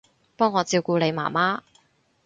[0.35, 1.61] 幫我照顧你媽媽